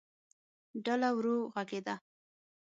ډله 0.83 1.09
ورو 1.15 1.35
غږېده. 1.53 1.95